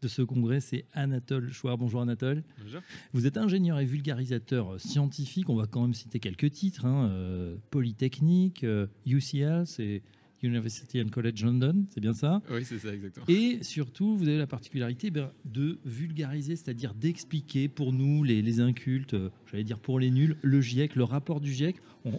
de 0.00 0.08
ce 0.08 0.22
congrès, 0.22 0.60
c'est 0.60 0.84
Anatole 0.92 1.52
Chouard. 1.52 1.78
Bonjour 1.78 2.00
Anatole. 2.00 2.42
Bonjour. 2.62 2.80
Vous 3.12 3.26
êtes 3.26 3.36
ingénieur 3.36 3.78
et 3.78 3.84
vulgarisateur 3.84 4.80
scientifique. 4.80 5.48
On 5.48 5.56
va 5.56 5.66
quand 5.66 5.82
même 5.82 5.94
citer 5.94 6.20
quelques 6.20 6.50
titres. 6.50 6.84
Hein. 6.84 7.08
Euh, 7.10 7.56
Polytechnique, 7.70 8.64
euh, 8.64 8.86
UCL, 9.06 9.66
c'est 9.66 10.02
University 10.42 11.00
and 11.00 11.08
College 11.08 11.42
London, 11.44 11.84
c'est 11.90 12.00
bien 12.00 12.14
ça? 12.14 12.40
Oui, 12.50 12.64
c'est 12.64 12.78
ça, 12.78 12.92
exactement. 12.94 13.26
Et 13.28 13.58
surtout, 13.62 14.16
vous 14.16 14.28
avez 14.28 14.38
la 14.38 14.46
particularité 14.46 15.10
ben, 15.10 15.30
de 15.44 15.78
vulgariser, 15.84 16.56
c'est-à-dire 16.56 16.94
d'expliquer 16.94 17.68
pour 17.68 17.92
nous, 17.92 18.22
les, 18.24 18.60
incultes, 18.60 19.14
euh, 19.14 19.30
j'allais 19.50 19.64
dire 19.64 19.78
pour 19.78 19.98
les 20.00 20.10
nuls, 20.10 20.36
le 20.42 20.60
GIEC, 20.60 20.96
le 20.96 21.04
rapport 21.04 21.40
du 21.40 21.52
GIEC. 21.52 21.76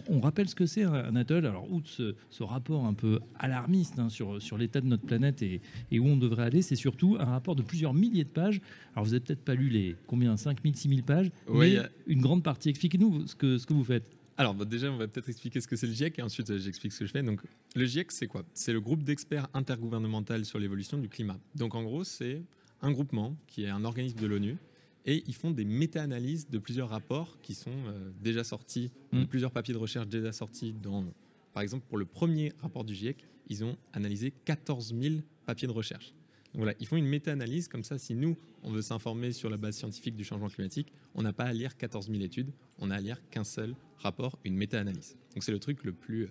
On, 0.08 0.20
rappelle 0.20 0.48
ce 0.48 0.54
que 0.54 0.66
c'est, 0.66 0.84
hein, 0.84 0.92
Anatole. 0.92 1.46
Alors, 1.46 1.70
outre 1.72 1.88
ce, 1.88 2.14
ce, 2.28 2.44
rapport 2.44 2.84
un 2.84 2.94
peu 2.94 3.18
alarmiste 3.38 3.98
hein, 3.98 4.08
sur, 4.08 4.40
sur 4.40 4.56
l'état 4.56 4.80
de 4.80 4.86
notre 4.86 5.04
planète 5.04 5.42
et, 5.42 5.60
et 5.90 5.98
où 5.98 6.06
on 6.06 6.16
devrait 6.16 6.44
aller, 6.44 6.62
c'est 6.62 6.76
surtout 6.76 7.16
un 7.18 7.24
rapport 7.24 7.56
de 7.56 7.62
plusieurs 7.62 7.92
milliers 7.92 8.24
de 8.24 8.28
pages. 8.28 8.60
Alors, 8.94 9.04
vous 9.04 9.12
n'avez 9.12 9.24
peut-être 9.24 9.44
pas 9.44 9.54
lu 9.54 9.68
les 9.68 9.96
combien? 10.06 10.36
5000, 10.36 10.76
6000 10.76 11.02
pages, 11.02 11.30
mais 11.52 11.76
une 12.06 12.20
grande 12.20 12.44
partie. 12.44 12.68
Expliquez-nous 12.68 13.26
ce 13.26 13.34
que, 13.34 13.58
ce 13.58 13.66
que 13.66 13.72
vous 13.72 13.84
faites. 13.84 14.19
Alors 14.40 14.54
déjà, 14.54 14.90
on 14.90 14.96
va 14.96 15.06
peut-être 15.06 15.28
expliquer 15.28 15.60
ce 15.60 15.68
que 15.68 15.76
c'est 15.76 15.86
le 15.86 15.92
GIEC 15.92 16.18
et 16.18 16.22
ensuite 16.22 16.48
euh, 16.48 16.58
j'explique 16.58 16.94
ce 16.94 17.00
que 17.00 17.04
je 17.04 17.12
fais. 17.12 17.22
Donc 17.22 17.42
le 17.76 17.84
GIEC, 17.84 18.10
c'est 18.10 18.26
quoi? 18.26 18.42
C'est 18.54 18.72
le 18.72 18.80
groupe 18.80 19.02
d'experts 19.02 19.48
intergouvernemental 19.52 20.46
sur 20.46 20.58
l'évolution 20.58 20.96
du 20.96 21.10
climat. 21.10 21.36
Donc 21.56 21.74
en 21.74 21.82
gros, 21.82 22.04
c'est 22.04 22.40
un 22.80 22.90
groupement 22.90 23.36
qui 23.46 23.64
est 23.64 23.68
un 23.68 23.84
organisme 23.84 24.18
de 24.18 24.26
l'ONU 24.26 24.56
et 25.04 25.22
ils 25.26 25.34
font 25.34 25.50
des 25.50 25.66
méta-analyses 25.66 26.48
de 26.48 26.56
plusieurs 26.56 26.88
rapports 26.88 27.38
qui 27.42 27.54
sont 27.54 27.68
euh, 27.88 28.10
déjà 28.22 28.42
sortis, 28.42 28.90
mm. 29.12 29.26
plusieurs 29.26 29.50
papiers 29.50 29.74
de 29.74 29.78
recherche 29.78 30.08
déjà 30.08 30.32
sortis 30.32 30.72
dans, 30.72 31.04
par 31.52 31.62
exemple, 31.62 31.84
pour 31.86 31.98
le 31.98 32.06
premier 32.06 32.54
rapport 32.62 32.84
du 32.84 32.94
GIEC, 32.94 33.22
ils 33.50 33.62
ont 33.62 33.76
analysé 33.92 34.32
14 34.46 34.94
000 34.98 35.16
papiers 35.44 35.68
de 35.68 35.72
recherche 35.72 36.14
voilà, 36.54 36.74
ils 36.80 36.86
font 36.86 36.96
une 36.96 37.06
méta-analyse, 37.06 37.68
comme 37.68 37.84
ça, 37.84 37.98
si 37.98 38.14
nous, 38.14 38.36
on 38.62 38.70
veut 38.70 38.82
s'informer 38.82 39.32
sur 39.32 39.50
la 39.50 39.56
base 39.56 39.76
scientifique 39.76 40.16
du 40.16 40.24
changement 40.24 40.48
climatique, 40.48 40.92
on 41.14 41.22
n'a 41.22 41.32
pas 41.32 41.44
à 41.44 41.52
lire 41.52 41.76
14 41.76 42.10
000 42.10 42.20
études, 42.22 42.52
on 42.78 42.90
a 42.90 42.96
à 42.96 43.00
lire 43.00 43.20
qu'un 43.30 43.44
seul 43.44 43.74
rapport, 43.98 44.38
une 44.44 44.56
méta-analyse. 44.56 45.16
Donc 45.34 45.44
c'est 45.44 45.52
le 45.52 45.60
truc 45.60 45.84
le 45.84 45.92
plus 45.92 46.28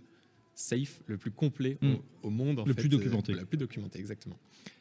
safe, 0.54 1.02
le 1.08 1.18
plus 1.18 1.32
complet 1.32 1.78
au, 2.22 2.30
hmm. 2.30 2.34
monde. 2.34 2.60
En 2.60 2.66
le 2.66 2.74
plus 2.74 2.90
documenté. 2.90 3.34
le 3.34 3.46
plus 3.46 3.58
documenté, 3.58 4.00
exactement. 4.00 4.38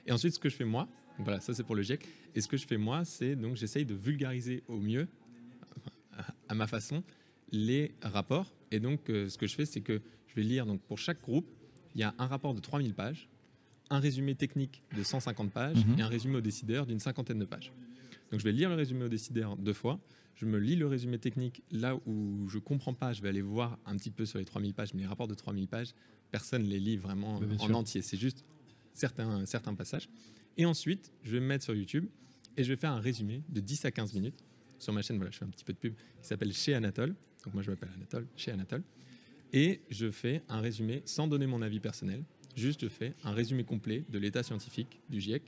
Et 0.07 0.13
ensuite, 0.13 0.35
ce 0.35 0.41
que 0.41 0.49
je 0.49 0.57
fais 0.57 0.65
moi, 0.65 0.89
voilà, 1.19 1.41
ça 1.41 1.55
c'est 1.55 1.63
pour 1.63 1.77
le 1.77 1.83
GIEC, 1.83 2.05
et 2.35 2.41
ce 2.41 2.49
que 2.49 2.57
je 2.57 2.67
fais 2.67 2.77
moi, 2.77 3.05
c'est 3.05 3.37
donc 3.37 3.57
j'essaye 3.57 3.85
de 3.85 3.95
vulgariser 3.95 4.65
au 4.67 4.79
mieux, 4.79 5.07
à 6.49 6.55
ma 6.55 6.67
façon, 6.67 7.05
les 7.53 7.93
rapports. 8.03 8.53
Et 8.71 8.81
donc, 8.81 9.09
euh, 9.09 9.29
ce 9.29 9.39
que 9.39 9.47
je 9.47 9.55
fais, 9.55 9.67
c'est 9.67 9.81
que 9.81 10.03
je 10.27 10.35
vais 10.35 10.43
lire, 10.43 10.67
donc 10.67 10.81
pour 10.83 10.99
chaque 10.99 11.23
groupe, 11.23 11.49
il 11.95 12.01
y 12.01 12.05
a 12.05 12.15
un 12.19 12.27
rapport 12.27 12.55
de 12.55 12.61
3000 12.61 12.95
pages 12.95 13.29
un 13.91 13.99
résumé 13.99 14.35
technique 14.35 14.83
de 14.97 15.03
150 15.03 15.51
pages 15.51 15.85
mhm. 15.85 15.99
et 15.99 16.03
un 16.03 16.09
résumé 16.09 16.37
au 16.37 16.41
décideur 16.41 16.87
d'une 16.87 17.01
cinquantaine 17.01 17.39
de 17.39 17.45
pages. 17.45 17.73
Donc 18.31 18.41
je 18.41 18.45
vais 18.45 18.53
lire 18.53 18.69
le 18.69 18.75
résumé 18.75 19.05
au 19.05 19.09
décideur 19.09 19.57
deux 19.57 19.73
fois. 19.73 20.01
Je 20.35 20.47
me 20.47 20.59
lis 20.59 20.77
le 20.77 20.87
résumé 20.87 21.19
technique 21.19 21.63
là 21.71 21.97
où 22.07 22.49
je 22.49 22.59
comprends 22.59 22.95
pas. 22.95 23.13
Je 23.13 23.23
vais 23.23 23.29
aller 23.29 23.43
voir 23.43 23.79
un 23.87 23.97
petit 23.97 24.11
peu 24.11 24.25
sur 24.25 24.39
les 24.39 24.45
3000 24.45 24.75
pages, 24.75 24.95
mais 24.95 25.03
les 25.03 25.09
rapports 25.09 25.27
de 25.27 25.35
3000 25.35 25.67
pages, 25.67 25.95
personne 26.31 26.63
ne 26.63 26.69
les 26.69 26.79
lit 26.79 26.97
vraiment 26.97 27.41
en 27.59 27.75
entier. 27.75 28.03
C'est 28.03 28.17
juste 28.19 28.45
certains, 28.95 29.47
certains 29.47 29.75
passages. 29.75 30.09
Et 30.57 30.67
ensuite, 30.67 31.13
je 31.23 31.33
vais 31.33 31.41
me 31.41 31.47
mettre 31.47 31.65
sur 31.65 31.75
YouTube 31.75 32.07
et 32.57 32.65
je 32.65 32.69
vais 32.69 32.77
faire 32.77 32.93
un 32.93 33.01
résumé 33.01 33.43
de 33.49 33.61
10 33.61 33.85
à 33.85 33.91
15 33.91 34.15
minutes. 34.15 34.45
Sur 34.79 34.93
ma 34.93 35.03
chaîne, 35.03 35.17
voilà, 35.17 35.31
je 35.31 35.39
fais 35.39 35.45
un 35.45 35.49
petit 35.49 35.65
peu 35.65 35.73
de 35.73 35.79
pub 35.79 35.95
qui 35.95 36.29
s'appelle 36.29 36.53
Chez 36.53 36.75
Anatole. 36.75 37.17
Donc 37.45 37.55
moi, 37.55 37.63
je 37.63 37.71
m'appelle 37.71 37.91
Anatole, 37.97 38.27
chez 38.37 38.53
Anatole. 38.53 38.83
Et 39.53 39.81
je 39.91 40.11
fais 40.11 40.43
un 40.49 40.61
résumé 40.61 41.03
sans 41.05 41.27
donner 41.27 41.47
mon 41.47 41.63
avis 41.63 41.81
personnel. 41.81 42.23
Juste, 42.59 42.83
je 42.83 42.89
fais 42.89 43.15
un 43.25 43.33
résumé 43.33 43.63
complet 43.63 44.05
de 44.11 44.19
l'état 44.19 44.43
scientifique 44.43 45.01
du 45.09 45.21
GIEC 45.21 45.43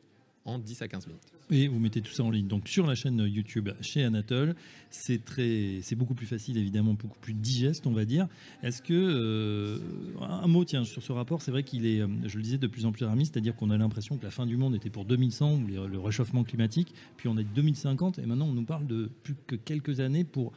en 0.44 0.58
10 0.58 0.82
à 0.82 0.88
15 0.88 1.06
minutes. 1.08 1.22
Et 1.50 1.66
vous 1.66 1.80
mettez 1.80 2.00
tout 2.00 2.12
ça 2.12 2.22
en 2.22 2.30
ligne. 2.30 2.46
Donc 2.46 2.68
sur 2.68 2.86
la 2.86 2.94
chaîne 2.94 3.18
YouTube 3.18 3.70
chez 3.80 4.04
Anatole, 4.04 4.54
c'est 4.90 5.24
très, 5.24 5.80
c'est 5.82 5.96
beaucoup 5.96 6.14
plus 6.14 6.26
facile 6.26 6.56
évidemment, 6.56 6.94
beaucoup 6.94 7.18
plus 7.18 7.34
digeste, 7.34 7.86
on 7.88 7.92
va 7.92 8.04
dire. 8.04 8.28
Est-ce 8.62 8.80
que 8.80 8.94
euh, 8.94 9.78
un 10.20 10.46
mot 10.46 10.64
tiens 10.64 10.84
sur 10.84 11.02
ce 11.02 11.10
rapport, 11.10 11.42
c'est 11.42 11.50
vrai 11.50 11.64
qu'il 11.64 11.84
est, 11.84 11.98
je 12.26 12.36
le 12.36 12.42
disais, 12.42 12.58
de 12.58 12.68
plus 12.68 12.86
en 12.86 12.92
plus 12.92 13.02
alarmiste, 13.02 13.34
c'est-à-dire 13.34 13.56
qu'on 13.56 13.70
a 13.70 13.76
l'impression 13.76 14.16
que 14.16 14.24
la 14.24 14.30
fin 14.30 14.46
du 14.46 14.56
monde 14.56 14.76
était 14.76 14.90
pour 14.90 15.04
2100 15.04 15.54
ou 15.56 15.66
le 15.66 15.98
réchauffement 15.98 16.44
climatique, 16.44 16.94
puis 17.16 17.28
on 17.28 17.36
est 17.36 17.44
2050 17.44 18.20
et 18.20 18.26
maintenant 18.26 18.46
on 18.46 18.54
nous 18.54 18.64
parle 18.64 18.86
de 18.86 19.10
plus 19.24 19.34
que 19.48 19.56
quelques 19.56 19.98
années 19.98 20.24
pour 20.24 20.52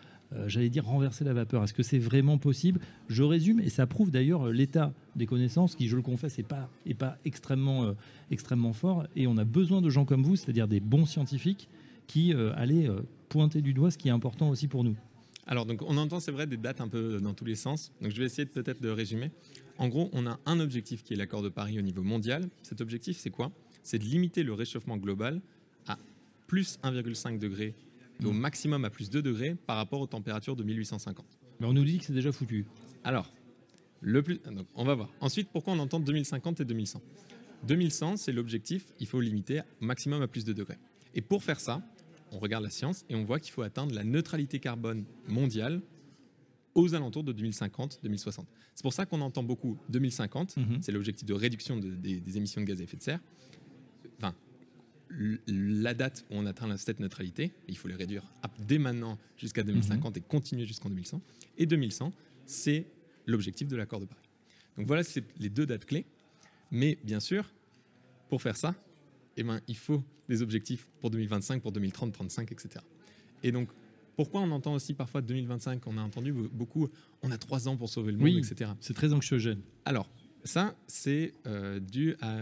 j'allais 0.48 0.70
dire, 0.70 0.86
renverser 0.86 1.24
la 1.24 1.34
vapeur. 1.34 1.64
Est-ce 1.64 1.74
que 1.74 1.84
c'est 1.84 2.00
vraiment 2.00 2.38
possible? 2.38 2.80
Je 3.08 3.24
résume, 3.24 3.60
et 3.60 3.70
ça 3.70 3.88
prouve 3.88 4.12
d'ailleurs 4.12 4.50
l'état 4.50 4.94
des 5.16 5.26
connaissances, 5.26 5.76
qui, 5.76 5.88
je 5.88 5.96
le 5.96 6.02
confesse, 6.02 6.38
n'est 6.38 6.44
pas, 6.44 6.70
euh, 6.88 7.94
extrêmement 8.30 8.74
fort. 8.74 9.06
Et 9.16 9.28
on 9.28 9.38
a 9.38 9.46
besoin 9.46 9.82
de 9.82 9.90
gens 9.90 10.06
comme 10.06 10.24
vous, 10.24 10.36
c'est-à-dire 10.36 10.68
des 10.68 10.80
bons 10.80 11.06
scientifiques, 11.06 11.70
qui 12.08 12.34
euh, 12.34 12.52
allaient 12.56 12.90
pointer 13.30 13.62
du 13.62 13.74
doigt 13.74 13.92
ce 13.92 13.98
qui 13.98 14.10
est 14.10 14.12
important 14.12 14.50
aussi 14.50 14.68
pour 14.68 14.84
nous. 14.84 14.96
Alors, 15.46 15.66
donc, 15.66 15.82
on 15.82 15.98
entend, 15.98 16.20
c'est 16.20 16.32
vrai, 16.32 16.48
des 16.48 16.58
dates 16.58 16.80
un 16.80 16.88
peu 16.88 17.20
dans 17.20 17.34
tous 17.34 17.46
les 17.46 17.56
sens. 17.56 17.92
Donc, 18.02 18.12
je 18.12 18.20
vais 18.20 18.26
essayer 18.26 18.46
peut-être 18.46 18.82
de 18.82 18.90
résumer. 18.90 19.32
En 19.78 19.90
gros, 19.90 20.10
on 20.14 20.26
a 20.26 20.40
un 20.46 20.60
objectif 20.60 21.04
qui 21.04 21.14
est 21.14 21.18
l'accord 21.18 21.42
de 21.42 21.50
Paris 21.50 21.78
au 21.78 21.82
niveau 21.82 22.04
mondial. 22.04 22.48
Cet 22.62 22.80
objectif, 22.80 23.18
c'est 23.18 23.30
quoi? 23.30 23.52
C'est 23.82 24.00
de 24.00 24.06
limiter 24.06 24.44
le 24.44 24.54
réchauffement 24.54 24.98
global 24.98 25.42
à 25.88 25.98
plus 26.48 26.80
1,5 26.84 27.40
degré 27.40 27.74
au 28.26 28.32
maximum 28.32 28.86
à 28.86 28.90
plus 28.90 29.10
2 29.10 29.22
degrés 29.22 29.56
par 29.56 29.78
rapport 29.78 30.02
aux 30.02 30.08
températures 30.08 30.56
de 30.56 30.64
1850. 30.64 31.26
Mais 31.60 31.68
on 31.68 31.74
nous 31.74 31.84
dit 31.84 32.00
que 32.00 32.06
c'est 32.06 32.14
déjà 32.14 32.32
foutu. 32.32 32.66
Alors, 33.04 33.32
le 34.02 34.22
plus, 34.22 34.40
on 34.76 34.84
va 34.84 34.96
voir. 34.96 35.10
Ensuite, 35.22 35.50
pourquoi 35.52 35.74
on 35.74 35.80
entend 35.80 36.00
2050 36.00 36.62
et 36.62 36.66
2100 36.66 37.02
2100, 37.68 38.18
c'est 38.18 38.34
l'objectif, 38.34 38.86
il 39.00 39.08
faut 39.08 39.22
limiter 39.22 39.62
au 39.82 39.86
maximum 39.86 40.22
à 40.22 40.28
plus 40.28 40.44
de 40.44 40.54
degrés. 40.54 40.78
Et 41.16 41.22
pour 41.22 41.44
faire 41.44 41.60
ça, 41.60 41.82
on 42.32 42.40
regarde 42.40 42.64
la 42.64 42.70
science 42.70 43.06
et 43.10 43.16
on 43.16 43.24
voit 43.24 43.40
qu'il 43.40 43.54
faut 43.54 43.62
atteindre 43.62 43.94
la 43.94 44.04
neutralité 44.04 44.60
carbone 44.60 45.06
mondiale 45.28 45.82
aux 46.76 46.96
alentours 46.96 47.24
de 47.24 47.34
2050-2060. 47.34 48.46
C'est 48.74 48.82
pour 48.82 48.94
ça 48.94 49.06
qu'on 49.06 49.22
entend 49.22 49.44
beaucoup 49.44 49.78
2050, 49.90 50.58
mhm. 50.58 50.82
c'est 50.82 50.92
l'objectif 50.92 51.26
de 51.26 51.34
réduction 51.34 51.78
des, 51.78 52.20
des, 52.20 52.38
émissions 52.38 52.62
de 52.62 52.66
gaz 52.66 52.82
à 52.82 52.84
effet 52.84 52.98
de 52.98 53.04
serre. 53.04 53.20
Enfin, 54.18 54.34
la 55.48 55.94
date 55.94 56.26
où 56.30 56.36
on 56.36 56.46
atteint 56.46 56.76
cette 56.78 57.00
neutralité, 57.00 57.52
il 57.68 57.78
faut 57.78 57.88
les 57.88 57.96
réduire 57.96 58.24
dès 58.60 58.78
maintenant 58.78 59.18
jusqu'à 59.38 59.64
2050 59.64 60.16
mhm. 60.16 60.18
et 60.18 60.28
continuer 60.28 60.66
jusqu'en 60.66 60.90
2100. 60.90 61.22
Et 61.58 61.66
2100, 61.66 62.14
c'est 62.46 62.86
l'objectif 63.28 63.68
de 63.68 63.76
l'accord 63.76 64.00
de 64.00 64.06
Paris. 64.06 64.30
Donc 64.78 64.88
voilà, 64.88 65.04
c'est 65.04 65.24
les 65.40 65.50
deux 65.50 65.66
dates 65.66 65.86
clés. 65.86 66.06
Mais 66.72 66.98
bien 67.04 67.20
sûr, 67.20 67.52
pour 68.30 68.42
faire 68.42 68.58
ça, 68.58 68.76
eh 69.38 69.44
ben, 69.44 69.62
il 69.68 69.78
faut 69.78 70.04
des 70.28 70.42
objectifs 70.42 70.88
pour 71.00 71.10
2025, 71.12 71.62
pour 71.62 71.72
2030, 71.72 72.10
2035, 72.10 72.52
etc. 72.52 72.84
Et 73.44 73.52
donc, 73.52 73.70
pourquoi 74.16 74.42
on 74.42 74.52
entend 74.52 74.74
aussi 74.74 74.94
parfois 74.94 75.22
2025 75.22 75.86
On 75.88 75.98
a 75.98 76.02
entendu 76.02 76.32
beaucoup, 76.32 76.90
on 77.22 77.32
a 77.32 77.38
trois 77.38 77.68
ans 77.68 77.78
pour 77.78 77.90
sauver 77.90 78.12
le 78.12 78.18
monde, 78.18 78.38
etc. 78.38 78.72
C'est 78.80 78.94
très 78.94 79.14
anxiogène. 79.14 79.62
Alors, 79.86 80.10
ça, 80.44 80.76
c'est 80.88 81.34
euh, 81.46 81.80
dû 81.80 82.16
à 82.22 82.38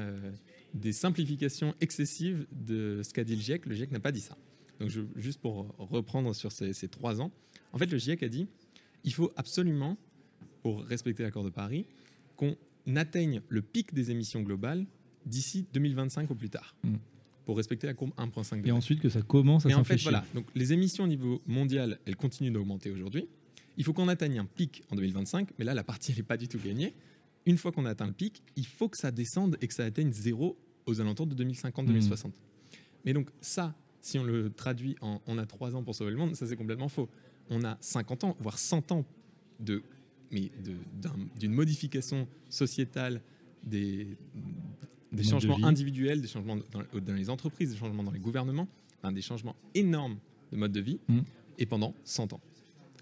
des 0.73 0.93
simplifications 0.93 1.75
excessives 1.81 2.45
de 2.51 3.01
ce 3.03 3.13
qu'a 3.13 3.23
dit 3.23 3.35
le 3.35 3.41
GIEC. 3.41 3.65
Le 3.65 3.75
GIEC 3.75 3.91
n'a 3.91 3.99
pas 3.99 4.11
dit 4.11 4.21
ça. 4.21 4.37
Donc, 4.79 4.89
juste 5.15 5.39
pour 5.39 5.75
reprendre 5.77 6.33
sur 6.33 6.51
ces, 6.51 6.73
trois 6.87 7.21
ans, 7.21 7.31
en 7.73 7.77
fait, 7.77 7.85
le 7.85 7.97
GIEC 7.97 8.23
a 8.23 8.29
dit 8.29 8.47
il 9.03 9.13
faut 9.13 9.31
absolument, 9.35 9.97
pour 10.61 10.84
respecter 10.84 11.23
l'accord 11.23 11.43
de 11.43 11.49
Paris, 11.49 11.85
qu'on 12.35 12.55
atteigne 12.96 13.41
le 13.49 13.61
pic 13.61 13.93
des 13.93 14.11
émissions 14.11 14.41
globales 14.41 14.85
d'ici 15.25 15.66
2025 15.73 16.29
au 16.31 16.35
plus 16.35 16.49
tard. 16.49 16.75
Hmm. 16.84 16.96
Pour 17.46 17.57
respecter 17.57 17.87
la 17.87 17.93
courbe 17.93 18.11
1,5 18.17 18.57
degré. 18.57 18.69
Et 18.69 18.72
ensuite 18.72 18.99
que 19.01 19.09
ça 19.09 19.22
commence 19.22 19.66
à 19.66 19.69
Et 19.69 19.73
en 19.73 19.84
fait, 19.84 19.99
voilà. 20.01 20.23
Donc, 20.35 20.46
les 20.55 20.73
émissions 20.73 21.03
au 21.03 21.07
niveau 21.07 21.41
mondial, 21.47 21.99
elles 22.05 22.16
continuent 22.16 22.51
d'augmenter 22.51 22.91
aujourd'hui. 22.91 23.28
Il 23.78 23.84
faut 23.84 23.93
qu'on 23.93 24.07
atteigne 24.07 24.40
un 24.40 24.46
pic 24.46 24.84
en 24.91 24.96
2025, 24.96 25.49
mais 25.57 25.66
là, 25.66 25.73
la 25.73 25.84
partie, 25.84 26.13
n'est 26.16 26.23
pas 26.23 26.37
du 26.37 26.47
tout 26.47 26.59
gagnée 26.63 26.93
une 27.46 27.58
fois 27.58 27.72
qu'on 27.72 27.85
a 27.85 27.91
atteint 27.91 28.08
le 28.08 28.14
pic, 28.14 28.43
il 28.55 28.66
faut 28.66 28.90
que 28.90 28.97
ça 28.97 29.11
descende 29.11 29.58
et 29.61 29.67
que 29.67 29.73
ça 29.73 29.85
atteigne 29.85 30.11
zéro 30.11 30.58
aux 30.85 31.02
alentours 31.02 31.28
de 31.28 31.43
2050-2060. 31.43 32.28
Hmm. 32.28 32.32
Mais 33.05 33.14
donc 33.14 33.29
ça, 33.41 33.76
si 33.99 34.20
on 34.20 34.23
le 34.23 34.49
traduit 34.52 34.96
en 35.02 35.22
on 35.28 35.38
a 35.38 35.46
3 35.46 35.76
ans 35.76 35.84
pour 35.84 35.96
sauver 35.96 36.11
le 36.11 36.17
monde, 36.17 36.35
ça 36.35 36.46
c'est 36.47 36.55
complètement 36.55 36.90
faux. 36.90 37.09
On 37.49 37.64
a 37.64 37.78
50 37.82 38.23
ans, 38.23 38.38
voire 38.40 38.58
100 38.58 38.91
ans 38.91 39.05
de, 39.59 39.84
mais 40.32 40.52
d'une 41.40 41.53
modification 41.53 42.28
sociétale 42.49 43.22
des, 43.64 44.08
des 45.11 45.23
changements 45.23 45.64
individuels, 45.64 46.22
des 46.22 46.28
changements 46.28 46.58
dans, 46.58 47.14
les 47.14 47.29
entreprises, 47.29 47.72
des 47.72 47.78
changements 47.78 48.03
dans 48.03 48.11
les 48.11 48.20
gouvernements, 48.20 48.67
des 49.11 49.22
changements 49.22 49.55
énormes 49.76 50.17
de 50.52 50.58
mode 50.58 50.72
de 50.72 50.82
vie, 50.82 50.99
hmm. 51.08 51.20
et 51.58 51.66
pendant 51.66 51.94
100 52.03 52.34
ans. 52.34 52.41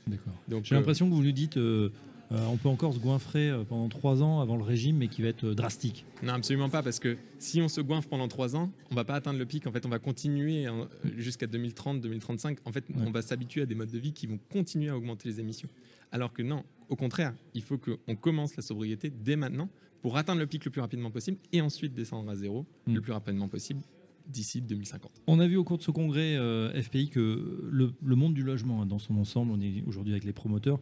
D'accord. 0.08 0.34
J'ai 0.64 0.76
l'impression 0.76 1.10
que 1.10 1.14
vous 1.14 1.24
nous 1.24 1.32
dites, 1.32 1.58
euh, 1.58 1.92
euh, 2.32 2.46
on 2.48 2.58
peut 2.58 2.70
encore 2.70 2.94
se 2.94 3.00
goinfrer 3.00 3.50
euh, 3.50 3.64
pendant 3.64 3.90
trois 3.90 4.22
ans 4.22 4.40
avant 4.42 4.56
le 4.56 4.64
régime, 4.64 4.98
mais 4.98 5.08
qui 5.08 5.22
va 5.22 5.30
être 5.30 5.46
euh, 5.46 5.56
drastique. 5.56 6.06
Non, 6.22 6.34
absolument 6.34 6.70
pas, 6.70 6.84
parce 6.84 7.00
que 7.00 7.18
si 7.40 7.62
on 7.62 7.68
se 7.68 7.82
goinfre 7.82 8.08
pendant 8.08 8.28
trois 8.28 8.56
ans, 8.56 8.72
on 8.92 8.96
va 8.96 9.04
pas 9.04 9.16
atteindre 9.16 9.40
le 9.40 9.46
pic. 9.46 9.66
En 9.68 9.72
fait, 9.72 9.86
on 9.86 9.90
va 9.90 10.00
continuer 10.00 10.66
hein, 10.68 10.88
jusqu'à 11.18 11.48
2030, 11.48 12.02
2035. 12.02 12.60
En 12.66 12.72
fait, 12.72 12.86
Ouais. 12.90 12.96
on 13.08 13.12
va 13.12 13.22
s'habituer 13.22 13.62
à 13.64 13.66
des 13.66 13.76
modes 13.76 13.90
de 13.92 13.98
vie 14.00 14.14
qui 14.14 14.28
vont 14.28 14.40
continuer 14.52 14.90
à 14.90 14.98
augmenter 14.98 15.28
les 15.30 15.40
émissions. 15.40 15.70
Alors 16.12 16.34
que 16.34 16.42
non, 16.44 16.64
au 16.90 16.96
contraire, 16.96 17.34
il 17.54 17.62
faut 17.64 17.78
qu'on 17.78 18.16
commence 18.16 18.56
la 18.56 18.64
sobriété 18.64 19.12
dès 19.12 19.36
maintenant 19.36 19.70
pour 20.02 20.18
atteindre 20.18 20.40
le 20.40 20.48
pic 20.48 20.64
le 20.66 20.72
plus 20.72 20.82
rapidement 20.82 21.12
possible 21.12 21.38
et 21.52 21.62
ensuite 21.62 21.94
descendre 21.94 22.30
à 22.32 22.36
zéro 22.36 22.66
Mm. 22.88 22.94
le 22.96 23.02
plus 23.02 23.12
rapidement 23.12 23.48
possible 23.48 23.82
d'ici 24.28 24.62
2050. 24.62 25.12
On 25.28 25.40
a 25.40 25.48
vu 25.48 25.56
au 25.58 25.64
cours 25.64 25.78
de 25.80 25.84
ce 25.84 25.90
congrès 25.92 26.36
euh, 26.36 26.72
FPI 26.82 27.10
que 27.10 27.68
le, 27.72 27.92
le 28.04 28.16
monde 28.16 28.34
du 28.36 28.44
logement, 28.44 28.82
hein, 28.84 28.86
dans 28.86 29.00
son 29.00 29.16
ensemble, 29.18 29.52
on 29.52 29.60
est 29.60 29.84
aujourd'hui 29.88 30.14
avec 30.14 30.24
les 30.24 30.34
promoteurs, 30.34 30.80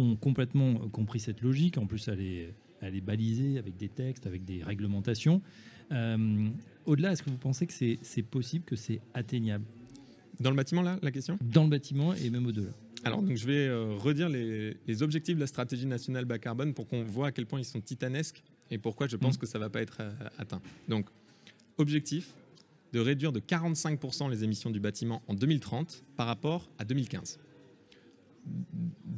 ont 0.00 0.16
complètement 0.16 0.74
compris 0.88 1.20
cette 1.20 1.40
logique. 1.42 1.78
En 1.78 1.86
plus, 1.86 2.08
elle 2.08 2.20
est, 2.20 2.54
elle 2.80 2.94
est 2.94 3.00
balisée 3.00 3.58
avec 3.58 3.76
des 3.76 3.88
textes, 3.88 4.26
avec 4.26 4.44
des 4.44 4.62
réglementations. 4.62 5.42
Euh, 5.92 6.48
Au-delà, 6.86 7.12
est-ce 7.12 7.22
que 7.22 7.30
vous 7.30 7.36
pensez 7.36 7.66
que 7.66 7.72
c'est 7.72 8.22
possible, 8.22 8.64
que 8.64 8.76
c'est 8.76 9.00
atteignable? 9.14 9.64
Dans 10.40 10.50
le 10.50 10.56
bâtiment, 10.56 10.82
là, 10.82 10.98
la 11.02 11.10
question? 11.10 11.38
Dans 11.42 11.64
le 11.64 11.70
bâtiment 11.70 12.14
et 12.14 12.30
même 12.30 12.46
au-delà 12.46 12.70
Alors, 13.04 13.22
donc, 13.22 13.36
je 13.36 13.46
vais 13.46 13.66
euh, 13.66 13.94
redire 13.98 14.28
les, 14.28 14.76
les 14.86 15.02
objectifs 15.02 15.34
de 15.34 15.40
la 15.40 15.46
stratégie 15.46 15.86
nationale 15.86 16.24
bas 16.24 16.38
carbone 16.38 16.72
pour 16.72 16.86
qu'on 16.88 17.02
voit 17.04 17.26
à 17.28 17.32
quel 17.32 17.46
point 17.46 17.60
ils 17.60 17.64
sont 17.64 17.80
titanesques 17.80 18.42
et 18.70 18.78
pourquoi 18.78 19.06
je 19.06 19.16
pense 19.16 19.36
Mm. 19.36 19.38
que 19.38 19.46
ça 19.46 19.58
ne 19.58 19.64
va 19.64 19.70
pas 19.70 19.82
être 19.82 19.98
euh, 20.00 20.10
atteint. 20.38 20.62
Donc, 20.88 21.06
objectif 21.76 22.32
de 22.92 23.00
réduire 23.00 23.32
de 23.32 23.40
45% 23.40 24.30
les 24.30 24.42
émissions 24.44 24.70
du 24.70 24.80
bâtiment 24.80 25.22
en 25.28 25.34
2030 25.34 26.04
par 26.16 26.26
rapport 26.26 26.70
à 26.78 26.84
2015. 26.84 27.38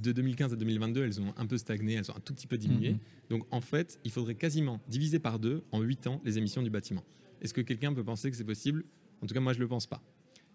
De 0.03 0.11
2015 0.13 0.53
à 0.53 0.57
2022, 0.57 1.05
elles 1.05 1.21
ont 1.21 1.33
un 1.37 1.47
peu 1.47 1.57
stagné, 1.59 1.95
elles 1.95 2.11
ont 2.11 2.17
un 2.17 2.21
tout 2.21 2.35
petit 2.35 2.47
peu 2.49 2.59
diminué. 2.59 2.93
Mhm. 2.93 2.99
Donc, 3.31 3.47
en 3.51 3.61
fait, 3.61 3.99
il 4.05 4.11
faudrait 4.11 4.35
quasiment 4.35 4.81
diviser 4.89 5.19
par 5.19 5.39
deux 5.39 5.63
en 5.71 5.81
8 5.81 6.07
ans 6.09 6.21
les 6.25 6.39
émissions 6.39 6.63
du 6.63 6.71
bâtiment. 6.71 7.05
Est-ce 7.41 7.55
que 7.55 7.61
quelqu'un 7.61 7.93
peut 7.95 8.03
penser 8.05 8.31
que 8.31 8.37
c'est 8.37 8.45
possible? 8.45 8.85
En 9.23 9.27
tout 9.27 9.35
cas, 9.35 9.41
moi, 9.41 9.53
je 9.53 9.59
ne 9.59 9.63
le 9.63 9.69
pense 9.69 9.87
pas. 9.87 10.03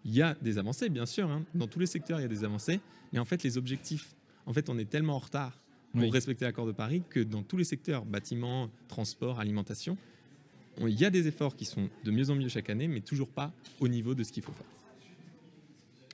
Il 0.04 0.12
y 0.14 0.20
a 0.22 0.34
des 0.42 0.58
avancées, 0.58 0.88
bien 0.90 1.06
sûr. 1.06 1.30
hein. 1.30 1.44
Dans 1.54 1.66
tous 1.66 1.78
les 1.78 1.86
secteurs, 1.86 2.18
il 2.20 2.22
y 2.22 2.26
a 2.26 2.28
des 2.28 2.44
avancées. 2.44 2.80
Mais 3.12 3.18
en 3.18 3.24
fait, 3.24 3.42
les 3.42 3.56
objectifs, 3.56 4.14
en 4.46 4.52
fait, 4.52 4.68
on 4.68 4.78
est 4.78 4.88
tellement 4.88 5.16
en 5.16 5.18
retard 5.20 5.58
pour 5.92 6.02
Oui. 6.02 6.10
respecter 6.10 6.44
l'accord 6.44 6.66
de 6.66 6.72
Paris 6.72 7.02
que 7.08 7.20
dans 7.20 7.42
tous 7.42 7.56
les 7.56 7.64
secteurs, 7.64 8.04
bâtiments, 8.04 8.70
transport, 8.86 9.40
alimentation, 9.40 9.96
on- 10.78 10.86
il 10.86 11.00
y 11.00 11.04
a 11.06 11.10
des 11.10 11.26
efforts 11.26 11.56
qui 11.56 11.64
sont 11.64 11.88
de 12.04 12.10
mieux 12.10 12.28
en 12.30 12.34
mieux 12.34 12.48
chaque 12.48 12.68
année, 12.70 12.86
mais 12.86 13.00
toujours 13.00 13.30
pas 13.30 13.52
au 13.80 13.88
niveau 13.88 14.14
de 14.14 14.22
ce 14.22 14.30
qu'il 14.30 14.42
faut 14.42 14.52
faire. 14.52 14.66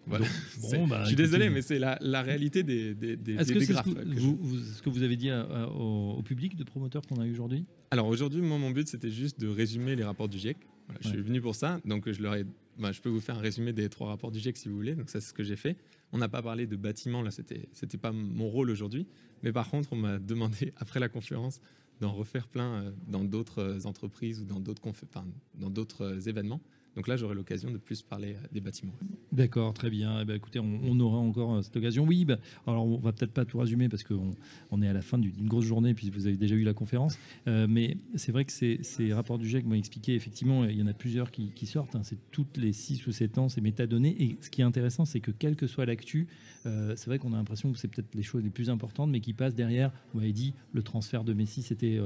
Voilà. 0.06 0.26
Bon, 0.60 0.68
C'est- 0.68 0.86
bah, 0.86 1.00
je 1.02 1.06
suis 1.08 1.16
désolé, 1.16 1.50
mais 1.50 1.62
c'est 1.62 1.78
la, 1.78 1.98
la 2.00 2.22
réalité 2.22 2.62
des, 2.62 2.94
des, 2.94 3.16
des- 3.16 3.34
Est-ce 3.34 3.48
des- 3.48 3.54
que 3.54 3.58
des 3.60 3.66
graphes. 3.66 3.84
que 3.94 4.00
que 4.00 4.20
vous, 4.20 4.36
vous- 4.40 4.58
ce 4.58 4.82
que 4.82 4.90
vous 4.90 5.02
avez 5.02 5.16
dit 5.16 5.30
à- 5.30 5.40
à- 5.42 5.66
au, 5.68 6.12
au 6.18 6.22
public 6.22 6.56
de 6.56 6.64
promoteurs 6.64 7.02
qu'on 7.06 7.20
a 7.20 7.26
eu 7.26 7.32
aujourd'hui? 7.32 7.64
Alors 7.90 8.06
aujourd'hui, 8.08 8.40
moi, 8.42 8.58
mon 8.58 8.70
but, 8.70 8.88
c'était 8.88 9.10
juste 9.10 9.40
de 9.40 9.48
résumer 9.48 9.96
les 9.96 10.04
rapports 10.04 10.28
du 10.28 10.38
GIEC. 10.38 10.56
Voilà, 10.86 11.00
je 11.02 11.08
suis 11.08 11.20
venu 11.22 11.40
pour 11.40 11.54
ça, 11.54 11.80
donc 11.86 12.10
je 12.10 12.20
leur 12.22 12.34
ai, 12.34 12.44
bah, 12.78 12.92
je 12.92 13.00
peux 13.00 13.08
vous 13.08 13.20
faire 13.20 13.38
un 13.38 13.40
résumé 13.40 13.72
des 13.72 13.88
trois 13.88 14.08
rapports 14.08 14.30
du 14.30 14.38
GIEC 14.40 14.56
si 14.58 14.68
vous 14.68 14.74
voulez. 14.76 14.94
Donc 14.94 15.08
ça, 15.08 15.20
c'est 15.20 15.28
ce 15.28 15.34
que 15.34 15.42
j'ai 15.44 15.56
fait. 15.56 15.76
On 16.12 16.18
n'a 16.18 16.28
pas 16.28 16.42
parlé 16.42 16.66
de 16.66 16.76
bâtiments, 16.76 17.22
là, 17.22 17.30
c'était, 17.30 17.68
c'était 17.72 17.98
pas 17.98 18.12
mon 18.12 18.48
rôle 18.48 18.70
aujourd'hui. 18.70 19.06
Mais 19.42 19.52
par 19.52 19.68
contre, 19.70 19.88
on 19.92 19.96
m'a 19.96 20.18
demandé 20.18 20.72
après 20.76 21.00
la 21.00 21.08
conférence 21.08 21.60
d'en 22.00 22.12
refaire 22.12 22.48
plein 22.48 22.82
euh, 22.82 22.90
dans 23.08 23.24
d'autres 23.24 23.60
euh, 23.60 23.78
entreprises 23.86 24.40
ou 24.40 24.44
dans 24.44 24.60
d'autres, 24.60 24.82
confé- 24.82 25.04
enfin, 25.08 25.24
dans 25.54 25.70
d'autres 25.70 26.02
euh, 26.02 26.20
événements. 26.28 26.60
Donc 26.96 27.08
là, 27.08 27.16
j'aurai 27.16 27.34
l'occasion 27.34 27.70
de 27.70 27.78
plus 27.78 28.02
parler 28.02 28.34
euh, 28.34 28.46
des 28.52 28.60
bâtiments. 28.60 28.92
D'accord, 29.32 29.74
très 29.74 29.90
bien. 29.90 30.20
Eh 30.20 30.24
ben, 30.24 30.36
écoutez, 30.36 30.60
on, 30.60 31.00
aura 31.00 31.18
encore 31.18 31.54
euh, 31.54 31.62
cette 31.62 31.76
occasion. 31.76 32.04
Oui, 32.04 32.24
bah, 32.24 32.38
alors 32.66 32.86
on 32.86 32.98
va 32.98 33.12
peut-être 33.12 33.32
pas 33.32 33.44
tout 33.44 33.58
résumer 33.58 33.88
parce 33.88 34.04
qu'on 34.04 34.30
on 34.70 34.82
est 34.82 34.88
à 34.88 34.92
la 34.92 35.02
fin 35.02 35.18
du- 35.18 35.32
d'une 35.32 35.48
grosse 35.48 35.64
journée, 35.64 35.92
puis 35.94 36.10
vous 36.10 36.26
avez 36.26 36.36
déjà 36.36 36.54
eu 36.54 36.62
la 36.62 36.72
conférence. 36.74 37.18
Euh, 37.48 37.66
mais 37.68 37.96
c'est 38.14 38.30
vrai 38.32 38.44
que 38.44 38.52
ces, 38.52 38.78
ces 38.82 39.12
rapports 39.12 39.38
du 39.38 39.48
GIEC 39.48 39.64
m'ont 39.66 39.74
expliqué, 39.74 40.14
effectivement, 40.14 40.64
il 40.64 40.78
y 40.78 40.82
en 40.82 40.86
a 40.86 40.94
plusieurs 40.94 41.30
qui, 41.30 41.66
sortent. 41.66 41.96
hein. 41.96 42.02
c'est 42.04 42.18
toutes 42.30 42.56
les 42.58 42.72
6 42.72 43.06
ou 43.06 43.12
7 43.12 43.38
ans, 43.38 43.48
c'est 43.48 43.60
métadonnées. 43.60 44.14
Et 44.22 44.36
ce 44.40 44.50
qui 44.50 44.60
est 44.60 44.64
intéressant, 44.64 45.04
c'est 45.04 45.20
que 45.20 45.30
quelle 45.30 45.56
que 45.56 45.66
soit 45.66 45.86
l'actu, 45.86 46.28
c'est 46.64 47.06
vrai 47.06 47.18
qu'on 47.18 47.32
a 47.32 47.36
l'impression 47.36 47.72
que 47.72 47.78
c'est 47.78 47.88
peut-être 47.88 48.14
les 48.14 48.22
choses 48.22 48.42
les 48.42 48.50
plus 48.50 48.70
importantes, 48.70 49.10
mais 49.10 49.20
qui 49.20 49.32
passent 49.32 49.54
derrière. 49.54 49.92
Vous 50.12 50.20
m'avez 50.20 50.32
dit, 50.32 50.54
le 50.72 50.82
transfert 50.82 51.24
de 51.24 51.32
Messi, 51.32 51.62
c'était 51.62 51.98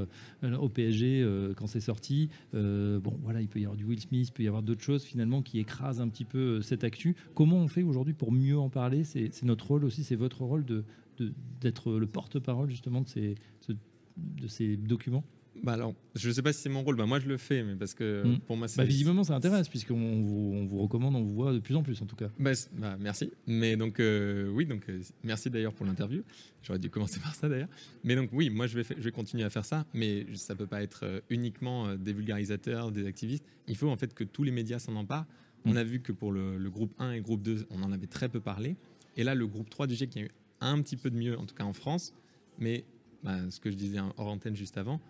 au 0.42 0.68
PSG 0.68 1.26
quand 1.56 1.66
c'est 1.66 1.80
sorti. 1.80 2.28
Bon, 2.52 3.18
voilà, 3.22 3.40
il 3.40 3.48
peut 3.48 3.60
y 3.60 3.64
avoir 3.64 3.76
du 3.76 3.84
Will 3.84 4.00
Smith, 4.00 4.28
il 4.28 4.32
peut 4.32 4.42
y 4.42 4.48
avoir 4.48 4.62
d'autres 4.62 4.77
choses 4.82 5.04
finalement 5.04 5.42
qui 5.42 5.58
écrasent 5.58 6.00
un 6.00 6.08
petit 6.08 6.24
peu 6.24 6.38
euh, 6.38 6.62
cette 6.62 6.84
actu. 6.84 7.16
Comment 7.34 7.56
on 7.56 7.68
fait 7.68 7.82
aujourd'hui 7.82 8.14
pour 8.14 8.32
mieux 8.32 8.58
en 8.58 8.68
parler? 8.68 9.04
C'est 9.04 9.42
notre 9.42 9.66
rôle 9.66 9.84
aussi, 9.84 10.04
c'est 10.04 10.16
votre 10.16 10.42
rôle 10.42 10.64
d'être 11.60 11.92
le 11.92 12.06
porte-parole 12.06 12.70
justement 12.70 13.02
de 13.02 14.48
ces 14.48 14.76
documents? 14.76 15.24
Bah 15.62 15.72
alors, 15.72 15.94
je 16.14 16.28
ne 16.28 16.32
sais 16.32 16.42
pas 16.42 16.52
si 16.52 16.60
c'est 16.62 16.68
mon 16.68 16.82
rôle. 16.82 16.96
Bah 16.96 17.06
moi, 17.06 17.18
je 17.20 17.28
le 17.28 17.36
fais, 17.36 17.62
mais 17.62 17.74
parce 17.74 17.94
que 17.94 18.22
Mm. 18.26 18.38
pour 18.40 18.56
moi, 18.56 18.68
c'est 18.68 18.78
bah, 18.78 18.84
Visiblement, 18.84 19.24
ça 19.24 19.34
intéresse 19.34 19.68
puisqu'on 19.68 20.22
vous, 20.22 20.52
on 20.54 20.66
vous 20.66 20.78
recommande, 20.78 21.14
on 21.16 21.22
vous 21.22 21.34
voit 21.34 21.52
de 21.52 21.58
plus 21.58 21.74
en 21.74 21.82
plus 21.82 22.00
en 22.02 22.06
tout 22.06 22.16
cas. 22.16 22.28
Bah, 22.38 22.52
bah, 22.76 22.96
merci. 23.00 23.30
Mais 23.46 23.76
donc, 23.76 24.00
euh, 24.00 24.48
oui, 24.50 24.66
donc, 24.66 24.88
euh, 24.88 25.00
merci 25.24 25.50
d'ailleurs 25.50 25.72
pour 25.74 25.86
l'interview. 25.86 26.22
J'aurais 26.62 26.78
dû 26.78 26.90
commencer 26.90 27.20
par 27.22 27.34
ça 27.34 27.48
d'ailleurs. 27.48 27.68
Mais 28.04 28.14
donc, 28.16 28.30
oui, 28.32 28.50
moi, 28.50 28.66
je 28.66 28.76
vais, 28.76 28.84
fa- 28.84 28.94
je 28.96 29.02
vais 29.02 29.12
continuer 29.12 29.44
à 29.44 29.50
faire 29.50 29.64
ça. 29.64 29.84
Mais 29.94 30.26
ça 30.34 30.54
peut 30.54 30.66
pas 30.66 30.82
être 30.82 31.00
euh, 31.04 31.20
uniquement 31.30 31.94
des 31.96 32.12
vulgarisateurs, 32.12 32.92
des 32.92 33.06
activistes. 33.06 33.44
Il 33.66 33.76
faut 33.76 33.88
en 33.88 33.96
fait 33.96 34.14
que 34.14 34.24
tous 34.24 34.42
les 34.44 34.52
médias 34.52 34.78
s'en 34.78 34.94
emparent. 34.96 35.26
On 35.64 35.72
Mm. 35.74 35.76
a 35.76 35.84
vu 35.84 36.00
que 36.00 36.12
pour 36.12 36.30
le, 36.32 36.56
le 36.56 36.70
groupe 36.70 36.94
1 36.98 37.12
et 37.12 37.16
le 37.16 37.22
groupe 37.22 37.42
2, 37.42 37.66
on 37.70 37.82
en 37.82 37.90
avait 37.92 38.06
très 38.06 38.28
peu 38.28 38.40
parlé. 38.40 38.76
Et 39.16 39.24
là, 39.24 39.34
le 39.34 39.46
groupe 39.46 39.68
3 39.68 39.86
du 39.88 39.96
GIEC, 39.96 40.14
y 40.16 40.18
a 40.20 40.22
eu 40.22 40.30
un 40.60 40.80
petit 40.82 40.96
peu 40.96 41.10
de 41.10 41.16
mieux, 41.16 41.36
en 41.36 41.44
tout 41.46 41.54
cas 41.54 41.64
en 41.64 41.72
France. 41.72 42.14
Mais 42.60 42.84
bah, 43.24 43.36
ce 43.50 43.58
que 43.58 43.70
je 43.70 43.76
disais 43.76 43.98
hors 44.16 44.28
antenne 44.28 44.54
juste 44.54 44.78
avant, 44.78 45.00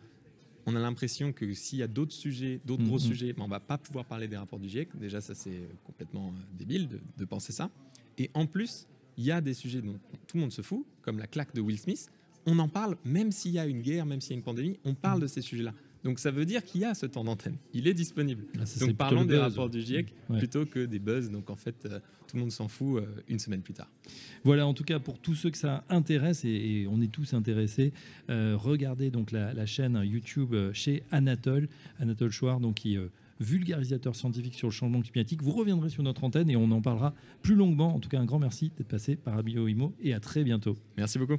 on 0.70 0.76
a 0.76 0.80
l'impression 0.80 1.32
que 1.32 1.52
s'il 1.54 1.78
y 1.78 1.82
a 1.82 1.88
d'autres 1.88 2.12
sujets, 2.12 2.60
d'autres 2.66 2.84
gros 2.84 2.98
Mhm. 2.98 3.06
sujets, 3.06 3.32
ben, 3.32 3.42
on 3.44 3.48
va 3.48 3.58
pas 3.60 3.78
pouvoir 3.78 4.04
parler 4.04 4.28
des 4.28 4.36
rapports 4.36 4.58
du 4.58 4.68
GIEC. 4.68 4.94
Déjà, 4.98 5.20
ça 5.20 5.34
c'est 5.34 5.62
complètement 5.84 6.28
euh, 6.28 6.56
débile 6.58 6.88
de, 6.88 7.00
de 7.16 7.24
penser 7.24 7.52
ça. 7.52 7.70
Et 8.18 8.30
en 8.34 8.46
plus, 8.46 8.86
il 9.16 9.24
y 9.24 9.32
a 9.32 9.40
des 9.40 9.54
sujets 9.54 9.80
dont 9.80 9.98
tout 10.26 10.36
le 10.36 10.42
monde 10.42 10.52
se 10.52 10.60
fout, 10.62 10.84
comme 11.02 11.18
la 11.18 11.26
claque 11.26 11.54
de 11.54 11.60
Will 11.60 11.78
Smith. 11.78 12.10
On 12.46 12.58
en 12.58 12.68
parle, 12.68 12.96
même 13.04 13.32
s'il 13.32 13.52
y 13.52 13.58
a 13.58 13.66
une 13.66 13.80
guerre, 13.82 14.04
même 14.06 14.20
s'il 14.20 14.32
y 14.32 14.34
a 14.34 14.38
une 14.38 14.44
pandémie, 14.44 14.78
on 14.84 14.94
parle 14.94 15.20
de 15.20 15.26
ces 15.26 15.40
sujets-là. 15.42 15.72
Donc 16.04 16.18
ça 16.18 16.30
veut 16.30 16.44
dire 16.44 16.64
qu'il 16.64 16.80
y 16.80 16.84
a 16.84 16.94
ce 16.94 17.06
temps 17.06 17.24
d'antenne. 17.24 17.56
Il 17.74 17.86
est 17.88 17.94
disponible. 17.94 18.44
Là, 18.54 18.66
ça, 18.66 18.84
Donc 18.86 18.96
parlons 18.96 19.22
des 19.24 19.34
buzz. 19.34 19.40
rapports 19.40 19.68
du 19.70 19.80
GIEC 19.80 20.14
Ouais. 20.30 20.38
plutôt 20.38 20.64
que 20.64 20.84
des 20.86 20.98
buzz. 20.98 21.30
Donc 21.30 21.50
en 21.50 21.56
fait, 21.56 21.74
euh, 21.86 21.98
tout 22.26 22.36
le 22.36 22.40
monde 22.42 22.52
s'en 22.52 22.68
fout 22.68 23.02
euh, 23.02 23.06
une 23.28 23.38
semaine 23.38 23.62
plus 23.62 23.74
tard. 23.74 23.90
Voilà, 24.44 24.66
en 24.66 24.74
tout 24.74 24.84
cas, 24.84 24.98
pour 25.00 25.18
tous 25.18 25.34
ceux 25.34 25.50
que 25.50 25.58
ça 25.58 25.84
intéresse, 25.88 26.44
et, 26.44 26.48
et 26.82 26.86
on 26.88 27.00
est 27.00 27.10
tous 27.10 27.34
intéressés, 27.34 27.92
euh, 28.30 28.56
regardez 28.58 29.10
donc 29.10 29.32
la, 29.32 29.52
la 29.54 29.66
chaîne 29.66 30.00
YouTube 30.04 30.54
chez 30.72 31.02
Anatole, 31.10 31.68
Anatole 31.98 32.30
Chouard, 32.30 32.60
donc 32.60 32.76
qui 32.76 32.94
est 32.94 33.00
vulgarisateur 33.40 34.16
scientifique 34.16 34.54
sur 34.54 34.68
le 34.68 34.72
changement 34.72 35.00
climatique. 35.00 35.42
Vous 35.42 35.52
reviendrez 35.52 35.90
sur 35.90 36.02
notre 36.02 36.24
antenne 36.24 36.50
et 36.50 36.56
on 36.56 36.70
en 36.72 36.80
parlera 36.80 37.14
plus 37.42 37.54
longuement. 37.54 37.94
En 37.94 38.00
tout 38.00 38.08
cas, 38.08 38.18
un 38.20 38.24
grand 38.24 38.38
merci 38.40 38.72
d'être 38.76 38.88
passé 38.88 39.16
par 39.16 39.36
Abio 39.38 39.66
Imo 39.68 39.94
et 40.00 40.12
à 40.12 40.20
très 40.20 40.42
bientôt. 40.44 40.76
Merci 40.96 41.18
beaucoup. 41.18 41.38